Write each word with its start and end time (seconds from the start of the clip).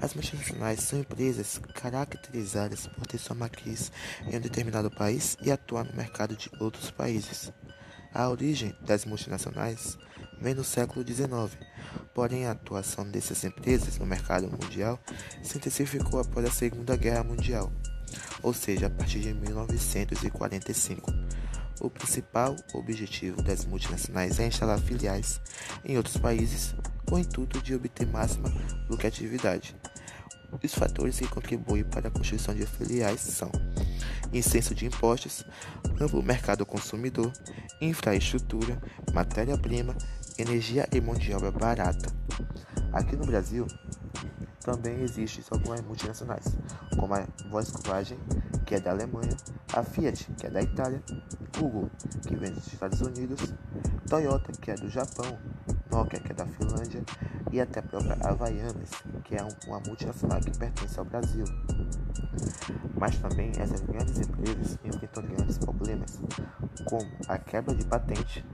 As 0.00 0.14
multinacionais 0.14 0.80
são 0.80 1.00
empresas 1.00 1.60
caracterizadas 1.74 2.86
por 2.86 3.06
ter 3.06 3.18
sua 3.18 3.34
matriz 3.34 3.90
em 4.26 4.36
um 4.36 4.40
determinado 4.40 4.90
país 4.90 5.36
e 5.42 5.50
atuar 5.50 5.84
no 5.84 5.96
mercado 5.96 6.36
de 6.36 6.50
outros 6.60 6.90
países. 6.90 7.52
A 8.14 8.28
origem 8.28 8.74
das 8.80 9.04
multinacionais 9.04 9.98
vem 10.40 10.54
no 10.54 10.64
século 10.64 11.04
XIX, 11.06 11.58
porém 12.14 12.46
a 12.46 12.52
atuação 12.52 13.08
dessas 13.10 13.42
empresas 13.44 13.98
no 13.98 14.06
mercado 14.06 14.48
mundial 14.48 15.00
se 15.42 15.58
intensificou 15.58 16.20
após 16.20 16.46
a 16.46 16.50
Segunda 16.50 16.96
Guerra 16.96 17.24
Mundial, 17.24 17.72
ou 18.42 18.54
seja, 18.54 18.86
a 18.86 18.90
partir 18.90 19.20
de 19.20 19.34
1945. 19.34 21.12
O 21.80 21.90
principal 21.90 22.56
objetivo 22.72 23.42
das 23.42 23.64
multinacionais 23.64 24.40
é 24.40 24.46
instalar 24.46 24.80
filiais 24.80 25.40
em 25.84 25.96
outros 25.96 26.16
países 26.16 26.74
com 27.08 27.16
o 27.16 27.18
intuito 27.18 27.60
de 27.62 27.74
obter 27.74 28.06
máxima 28.06 28.52
lucratividade. 28.88 29.74
Os 30.62 30.74
fatores 30.74 31.18
que 31.18 31.26
contribuem 31.26 31.84
para 31.84 32.08
a 32.08 32.10
construção 32.10 32.54
de 32.54 32.66
filiais 32.66 33.20
são 33.20 33.50
incenso 34.32 34.74
de 34.74 34.86
impostos, 34.86 35.44
amplo 36.00 36.22
mercado 36.22 36.66
consumidor, 36.66 37.32
infraestrutura, 37.80 38.80
matéria-prima, 39.12 39.96
energia 40.38 40.86
e 40.92 41.00
mão 41.00 41.14
de 41.14 41.32
obra 41.32 41.50
barata. 41.50 42.10
Aqui 42.92 43.16
no 43.16 43.26
Brasil, 43.26 43.66
também 44.60 45.00
existem 45.02 45.42
algumas 45.50 45.80
multinacionais, 45.80 46.56
como 46.98 47.14
a 47.14 47.26
Volkswagen, 47.50 48.18
que 48.66 48.74
é 48.74 48.80
da 48.80 48.90
Alemanha, 48.90 49.34
a 49.72 49.82
Fiat, 49.82 50.28
que 50.36 50.46
é 50.46 50.50
da 50.50 50.60
Itália, 50.60 51.02
Google, 51.58 51.90
que 52.26 52.36
vem 52.36 52.52
dos 52.52 52.66
Estados 52.66 53.00
Unidos, 53.00 53.54
Toyota, 54.08 54.52
que 54.52 54.70
é 54.70 54.74
do 54.74 54.90
Japão, 54.90 55.38
Nokia, 55.90 56.20
que 56.20 56.32
é 56.32 56.34
da 56.34 56.46
Finlândia, 56.46 57.02
e 57.50 57.60
até 57.60 57.80
a 57.80 57.82
própria 57.82 58.16
Havaianas, 58.22 58.90
que 59.24 59.34
é 59.34 59.46
uma 59.66 59.80
multinacional 59.80 60.40
que 60.40 60.56
pertence 60.58 60.98
ao 60.98 61.04
Brasil. 61.04 61.44
Mas 62.96 63.16
também 63.18 63.52
essas 63.58 63.80
grandes 63.80 64.18
empresas 64.18 64.78
enfrentam 64.84 65.22
grandes 65.24 65.58
problemas, 65.58 66.20
como 66.84 67.08
a 67.28 67.38
quebra 67.38 67.74
de 67.74 67.84
patente. 67.84 68.44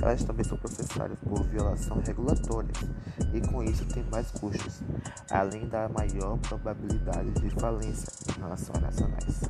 Elas 0.00 0.22
também 0.24 0.44
são 0.44 0.56
processadas 0.56 1.18
por 1.20 1.42
violação 1.44 2.00
regulatória 2.06 2.72
e 3.34 3.40
com 3.40 3.62
isso 3.62 3.84
tem 3.86 4.04
mais 4.10 4.30
custos, 4.30 4.82
além 5.30 5.68
da 5.68 5.88
maior 5.88 6.38
probabilidade 6.38 7.30
de 7.32 7.50
falência 7.50 8.08
em 8.36 8.40
relação 8.40 8.74
às 8.76 8.82
nacionais. 8.82 9.40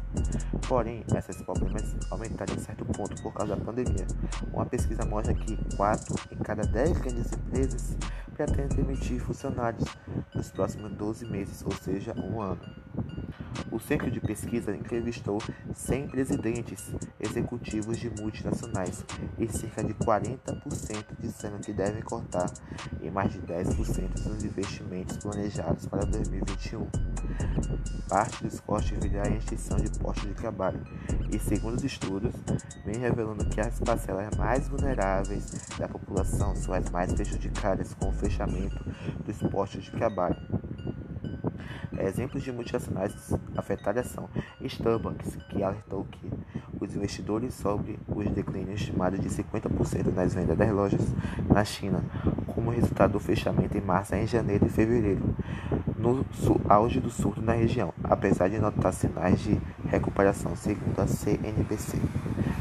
Porém, 0.69 1.03
esses 1.17 1.41
problemas 1.41 1.97
aumentaram 2.11 2.55
em 2.55 2.59
certo 2.59 2.85
ponto 2.85 3.23
por 3.23 3.33
causa 3.33 3.57
da 3.57 3.65
pandemia. 3.65 4.07
Uma 4.53 4.67
pesquisa 4.67 5.03
mostra 5.07 5.33
que 5.33 5.57
4 5.77 6.15
em 6.31 6.37
cada 6.37 6.63
10 6.63 6.99
grandes 6.99 7.33
empresas 7.33 7.97
pretendem 8.35 8.69
demitir 8.77 9.19
funcionários 9.19 9.89
nos 10.35 10.51
próximos 10.51 10.93
12 10.93 11.25
meses, 11.25 11.65
ou 11.65 11.73
seja, 11.73 12.15
um 12.19 12.43
ano. 12.43 12.61
O 13.73 13.81
centro 13.81 14.11
de 14.11 14.21
pesquisa 14.21 14.77
entrevistou 14.77 15.39
100 15.73 16.09
presidentes 16.09 16.93
executivos 17.19 17.99
de 17.99 18.11
multinacionais 18.11 19.05
e 19.39 19.49
cerca 19.49 19.83
de 19.83 19.95
40% 19.95 21.05
disseram 21.19 21.59
que 21.61 21.73
devem 21.73 22.03
cortar 22.03 22.53
e 23.01 23.11
mais 23.11 23.33
de 23.33 23.41
10% 23.41 24.23
dos 24.23 24.45
investimentos 24.45 25.17
planejados 25.17 25.87
para 25.87 26.05
2021. 26.05 27.08
Parte 28.09 28.43
dos 28.43 28.61
cortes 28.61 28.99
virá 28.99 29.23
a 29.27 29.31
extinção 29.31 29.77
de 29.77 29.91
postos 29.99 30.29
de 30.29 30.35
trabalho 30.35 30.81
e, 31.31 31.39
segundo 31.39 31.75
os 31.75 31.85
estudos, 31.85 32.33
vem 32.85 32.97
revelando 32.97 33.45
que 33.47 33.61
as 33.61 33.79
parcelas 33.81 34.35
mais 34.37 34.67
vulneráveis 34.69 35.51
da 35.79 35.87
população 35.89 36.57
são 36.57 36.73
as 36.73 36.89
mais 36.91 37.13
prejudicadas 37.13 37.95
com 37.95 38.09
o 38.09 38.13
fechamento 38.13 38.83
dos 39.27 39.39
postos 39.51 39.85
de 39.85 39.91
trabalho. 39.91 40.37
Exemplos 41.99 42.43
de 42.43 42.53
multinacionais 42.53 43.13
afetadas 43.57 44.07
são 44.07 44.29
Starbucks, 44.61 45.37
que 45.51 45.63
alertou 45.63 46.05
que 46.05 46.31
os 46.81 46.95
investidores 46.95 47.55
sobre 47.55 47.99
os 48.07 48.31
declínios 48.31 48.81
estimados 48.81 49.21
de 49.21 49.29
50% 49.29 50.15
nas 50.15 50.35
vendas 50.35 50.57
das 50.57 50.71
lojas 50.71 51.03
na 51.49 51.65
China, 51.65 52.03
como 52.59 52.73
resultado 52.73 53.13
do 53.13 53.21
fechamento 53.21 53.79
em 53.79 53.81
março 53.81 54.17
em 54.17 54.27
janeiro 54.27 54.67
e 54.67 54.69
fevereiro, 54.69 55.23
no 55.97 56.27
auge 56.69 56.99
do 56.99 57.09
surto 57.09 57.41
na 57.41 57.53
região, 57.53 57.95
apesar 58.03 58.49
de 58.49 58.59
notar 58.59 58.93
sinais 58.93 59.39
de 59.39 59.57
recuperação, 59.89 60.57
segundo 60.57 60.99
a 60.99 61.07
CNBC. 61.07 61.99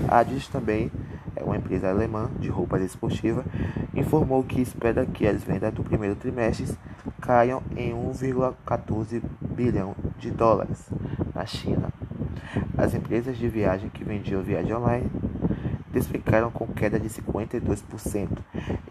A 0.08 0.20
Adidas 0.20 0.48
também 0.50 0.92
é 1.36 1.44
uma 1.44 1.58
empresa 1.58 1.90
alemã 1.90 2.30
de 2.40 2.48
roupas 2.48 2.84
esportivas, 2.84 3.44
informou 3.96 4.44
que 4.44 4.62
espera 4.62 5.04
que 5.04 5.26
as 5.26 5.44
vendas 5.44 5.74
do 5.74 5.84
primeiro 5.84 6.16
trimestre 6.16 6.78
caiam 7.20 7.64
em 7.76 7.92
1,14 7.92 9.24
bilhão 9.42 9.96
de 10.20 10.30
dólares 10.30 10.92
na 11.34 11.44
China. 11.48 11.92
As 12.78 12.94
empresas 12.94 13.36
de 13.36 13.50
viagem 13.50 13.90
que 13.90 14.04
vendiam 14.04 14.44
viagem 14.44 14.76
online 14.76 15.10
despencaram 15.92 16.52
com 16.52 16.68
queda 16.68 17.00
de 17.00 17.10
52%, 17.10 18.38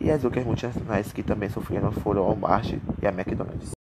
e 0.00 0.10
as 0.10 0.24
outras 0.24 0.44
multinacionais 0.44 1.12
que 1.12 1.22
também 1.22 1.48
sofreram 1.48 1.92
foram 1.92 2.22
a 2.22 2.26
Walmart 2.26 2.72
e 3.02 3.06
a 3.06 3.10
McDonald's. 3.10 3.76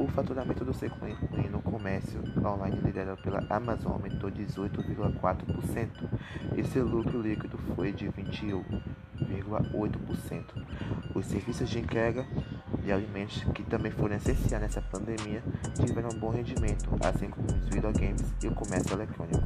O 0.00 0.08
faturamento 0.08 0.64
do 0.64 0.74
setor 0.74 1.16
no 1.50 1.60
comércio 1.62 2.20
online 2.44 2.80
liderado 2.80 3.22
pela 3.22 3.46
Amazon 3.48 3.92
aumentou 3.92 4.28
18,4% 4.30 6.10
e 6.56 6.64
seu 6.64 6.84
lucro 6.86 7.20
líquido 7.20 7.58
foi 7.74 7.92
de 7.92 8.06
21,8%. 8.06 10.64
Os 11.14 11.26
serviços 11.26 11.68
de 11.68 11.78
entrega 11.78 12.26
de 12.84 12.92
alimentos, 12.92 13.42
que 13.54 13.62
também 13.64 13.90
foram 13.90 14.14
essenciais 14.14 14.62
nessa 14.62 14.82
pandemia, 14.82 15.42
tiveram 15.74 16.10
um 16.10 16.18
bom 16.18 16.30
rendimento, 16.30 16.90
assim 17.02 17.30
como 17.30 17.46
os 17.46 17.68
videogames 17.68 18.22
e 18.42 18.46
o 18.46 18.54
comércio 18.54 18.94
eletrônico. 18.94 19.42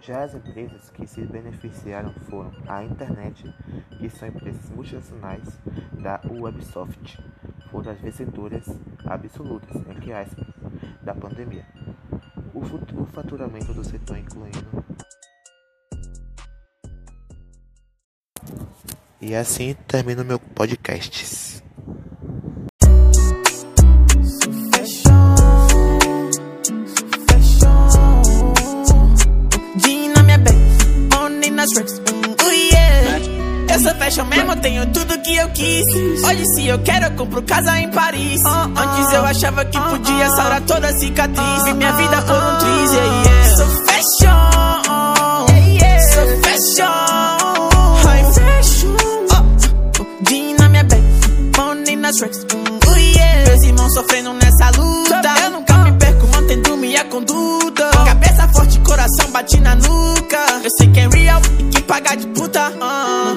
Já 0.00 0.22
as 0.22 0.34
empresas 0.34 0.88
que 0.90 1.06
se 1.06 1.20
beneficiaram 1.22 2.14
foram 2.30 2.52
a 2.68 2.82
internet, 2.84 3.52
que 3.98 4.08
são 4.08 4.28
empresas 4.28 4.70
multinacionais 4.70 5.60
da 6.00 6.20
Ubisoft, 6.30 7.18
foram 7.70 7.90
as 7.90 8.00
vencedoras 8.00 8.66
absolutas, 9.04 9.76
entre 9.88 10.12
aspas, 10.12 10.46
da 11.02 11.12
pandemia. 11.12 11.66
O, 12.54 12.60
o 12.60 13.06
faturamento 13.06 13.74
do 13.74 13.84
setor 13.84 14.16
incluindo 14.16 14.86
E 19.20 19.34
assim 19.34 19.74
termino 19.86 20.24
meu 20.24 20.38
podcast. 20.38 21.62
Eu 33.68 33.80
sou 33.82 33.94
fashion 33.96 34.24
mesmo, 34.24 34.56
tenho 34.56 34.86
tudo 34.92 35.20
que 35.20 35.36
eu 35.36 35.50
quis. 35.50 35.84
Hoje, 36.24 36.44
se 36.54 36.66
eu 36.66 36.78
quero, 36.78 37.06
eu 37.06 37.10
compro 37.12 37.42
casa 37.42 37.78
em 37.78 37.90
Paris. 37.90 38.40
Antes 38.46 39.12
eu 39.12 39.22
achava 39.24 39.64
que 39.66 39.78
podia 39.78 40.30
saurar 40.30 40.62
toda 40.62 40.88
a 40.88 40.98
cicatriz. 40.98 41.64
Vi 41.64 41.74
minha 41.74 41.92
vida 41.92 42.22
por 42.22 42.36
um 42.36 42.58
triz, 42.58 42.92
yeah, 42.92 43.22
yeah. 43.22 43.85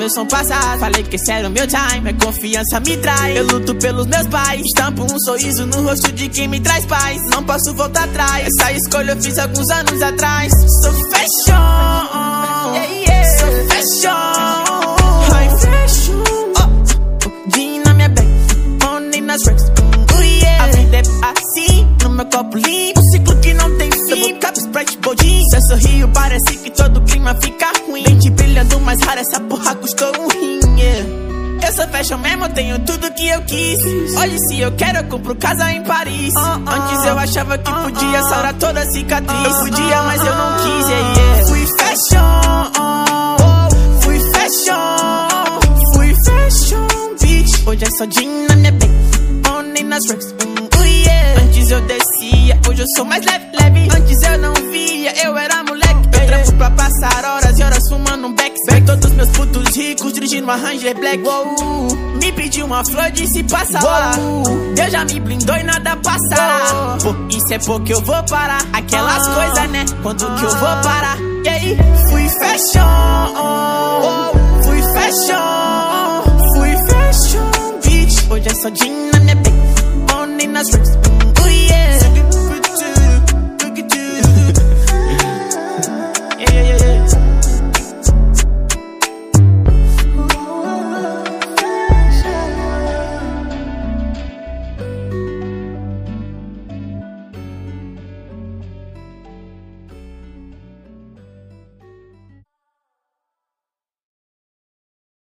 Uh, 0.09 0.15
no 0.15 0.25
meu 0.25 0.25
som 0.25 0.25
passado, 0.25 0.79
falei 0.79 1.03
que 1.03 1.15
esse 1.15 1.31
era 1.31 1.47
o 1.47 1.51
meu 1.51 1.67
time. 1.67 2.09
A 2.09 2.25
confiança 2.25 2.79
me 2.79 2.97
trai. 2.97 3.37
Eu 3.37 3.45
luto 3.45 3.75
pelos 3.75 4.07
meus 4.07 4.27
pais. 4.27 4.61
Estampo 4.61 5.03
um 5.03 5.19
sorriso 5.19 5.65
no 5.65 5.83
rosto 5.83 6.11
de 6.11 6.29
quem 6.29 6.47
me 6.47 6.59
traz 6.59 6.85
paz. 6.85 7.21
Não 7.31 7.43
posso 7.43 7.73
voltar 7.73 8.05
atrás. 8.05 8.47
Essa 8.47 8.71
escolha 8.73 9.11
eu 9.11 9.21
fiz 9.21 9.37
alguns 9.37 9.69
anos 9.69 10.01
atrás. 10.01 10.51
Sou 10.81 10.93
fashion. 11.11 11.55
Sou 13.37 13.67
fashion. 13.67 14.38
Parece 26.21 26.57
que 26.57 26.69
todo 26.71 27.01
clima 27.01 27.33
fica 27.41 27.71
ruim. 27.87 28.03
Dente 28.03 28.29
brilhando 28.29 28.77
mais 28.81 28.99
raro, 29.01 29.21
essa 29.21 29.39
porra 29.39 29.73
custou 29.75 30.11
um 30.19 30.27
rim, 30.27 30.59
yeah. 30.77 31.09
Eu 31.65 31.73
sou 31.73 31.87
fashion 31.87 32.17
mesmo, 32.17 32.49
tenho 32.49 32.77
tudo 32.79 33.09
que 33.13 33.27
eu 33.29 33.41
quis. 33.43 33.79
Hoje, 34.15 34.37
se 34.47 34.59
eu 34.59 34.71
quero, 34.73 34.97
eu 34.99 35.03
compro 35.05 35.33
casa 35.35 35.71
em 35.71 35.81
Paris. 35.83 36.33
Ah, 36.37 36.59
ah, 36.65 36.75
Antes 36.75 37.05
eu 37.05 37.17
achava 37.17 37.57
que 37.57 37.71
ah, 37.71 37.83
podia 37.83 38.21
sarar 38.23 38.53
toda 38.55 38.81
a 38.81 38.91
cicatriz. 38.91 39.45
Eu 39.45 39.59
podia, 39.59 40.03
mas 40.03 40.19
eu 40.19 40.35
não 40.35 40.57
quis, 40.57 40.89
yeah, 40.89 41.13
yeah. 41.19 41.47
Fui 41.47 41.67
fashion, 41.77 42.41
oh, 42.77 43.37
oh. 43.39 44.01
fui 44.01 44.19
fashion, 44.31 45.93
fui 45.93 46.15
fashion, 46.25 46.87
bitch. 47.21 47.65
Hoje 47.65 47.85
é 47.85 47.91
só 47.97 48.05
jean 48.05 48.47
na 48.49 48.55
minha 48.57 48.71
back, 48.73 48.93
only 49.57 49.83
nas 49.83 50.05
racks. 50.09 50.35
Antes 51.41 51.71
eu 51.71 51.81
descia, 51.81 52.59
hoje 52.67 52.81
eu 52.81 52.87
sou 52.95 53.05
mais 53.05 53.25
leve, 53.25 53.45
leve. 53.59 53.87
Antes 53.95 54.21
eu 54.21 54.37
não 54.37 54.53
via, 54.69 55.13
eu 55.23 55.37
era 55.37 55.63
mulher. 55.63 55.78
Trampo 56.29 56.53
pra 56.57 56.69
passar 56.69 57.25
horas 57.25 57.57
e 57.57 57.63
horas 57.63 57.89
fumando 57.89 58.27
um 58.27 58.35
back. 58.35 58.55
Back 58.67 58.85
todos 58.85 59.11
meus 59.13 59.29
putos 59.29 59.75
ricos 59.75 60.13
dirigindo 60.13 60.43
uma 60.43 60.57
Ranger 60.57 60.95
Black. 60.95 61.23
Uou. 61.23 61.87
Me 62.21 62.31
pediu 62.31 62.67
uma 62.67 62.85
flor, 62.85 63.09
disse 63.09 63.41
passa 63.45 63.83
lá. 63.83 64.11
Deus 64.75 64.91
já 64.91 65.05
me 65.05 65.19
blindou 65.19 65.55
e 65.55 65.63
nada 65.63 65.95
passará. 65.97 66.97
Pô, 67.01 67.15
isso 67.29 67.51
é 67.51 67.57
porque 67.57 67.95
eu 67.95 68.01
vou 68.01 68.23
parar. 68.25 68.61
Aquelas 68.73 69.27
coisas, 69.27 69.69
né? 69.71 69.85
Quando 70.03 70.19
que 70.35 70.45
eu 70.45 70.51
vou 70.51 70.75
parar? 70.83 71.17
E 71.43 71.49
aí, 71.49 71.77
fui 72.09 72.29
fashion. 72.29 72.85
Fui 74.63 74.81
fashion. 74.93 76.23
Fui 76.53 76.75
fashion, 76.89 77.51
bitch. 77.83 78.29
Hoje 78.29 78.47
é 78.49 78.53
só 78.53 78.69
dinheiro 78.69 79.18